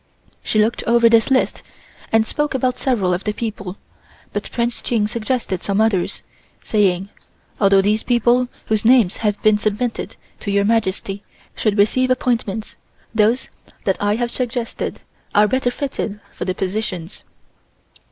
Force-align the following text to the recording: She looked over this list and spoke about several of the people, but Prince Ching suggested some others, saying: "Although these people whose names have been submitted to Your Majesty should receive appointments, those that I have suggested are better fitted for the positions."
She 0.41 0.57
looked 0.57 0.81
over 0.87 1.07
this 1.09 1.29
list 1.29 1.61
and 2.11 2.25
spoke 2.25 2.55
about 2.55 2.79
several 2.79 3.13
of 3.13 3.23
the 3.23 3.33
people, 3.33 3.77
but 4.33 4.49
Prince 4.51 4.81
Ching 4.81 5.05
suggested 5.07 5.61
some 5.61 5.79
others, 5.79 6.23
saying: 6.63 7.09
"Although 7.59 7.83
these 7.83 8.01
people 8.01 8.47
whose 8.65 8.83
names 8.83 9.17
have 9.17 9.39
been 9.43 9.59
submitted 9.59 10.15
to 10.39 10.49
Your 10.49 10.65
Majesty 10.65 11.21
should 11.55 11.77
receive 11.77 12.09
appointments, 12.09 12.77
those 13.13 13.49
that 13.83 14.01
I 14.01 14.15
have 14.15 14.31
suggested 14.31 15.01
are 15.35 15.47
better 15.47 15.69
fitted 15.69 16.19
for 16.33 16.45
the 16.45 16.55
positions." 16.55 17.23